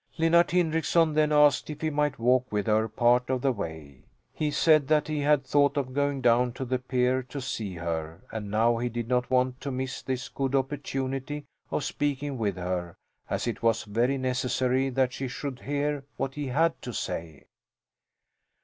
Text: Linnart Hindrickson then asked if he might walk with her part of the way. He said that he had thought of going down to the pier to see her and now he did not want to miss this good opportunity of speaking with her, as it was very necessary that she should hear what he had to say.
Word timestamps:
Linnart 0.17 0.49
Hindrickson 0.49 1.13
then 1.13 1.31
asked 1.31 1.69
if 1.69 1.81
he 1.81 1.91
might 1.91 2.17
walk 2.17 2.51
with 2.51 2.65
her 2.65 2.87
part 2.89 3.29
of 3.29 3.43
the 3.43 3.51
way. 3.51 4.05
He 4.33 4.49
said 4.49 4.87
that 4.87 5.07
he 5.07 5.19
had 5.19 5.43
thought 5.43 5.77
of 5.77 5.93
going 5.93 6.21
down 6.21 6.53
to 6.53 6.65
the 6.65 6.79
pier 6.79 7.21
to 7.29 7.39
see 7.39 7.75
her 7.75 8.23
and 8.31 8.49
now 8.49 8.77
he 8.79 8.89
did 8.89 9.07
not 9.07 9.29
want 9.29 9.61
to 9.61 9.69
miss 9.69 10.01
this 10.01 10.27
good 10.27 10.55
opportunity 10.55 11.45
of 11.69 11.83
speaking 11.83 12.39
with 12.39 12.55
her, 12.55 12.95
as 13.29 13.45
it 13.45 13.61
was 13.61 13.83
very 13.83 14.17
necessary 14.17 14.89
that 14.89 15.13
she 15.13 15.27
should 15.27 15.59
hear 15.59 16.03
what 16.17 16.33
he 16.33 16.47
had 16.47 16.81
to 16.81 16.93
say. 16.93 17.45